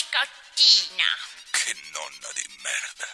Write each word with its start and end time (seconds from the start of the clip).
biscottina. 0.00 1.04
Che 1.50 1.76
nonna 1.92 2.28
di 2.32 2.44
merda. 2.62 3.08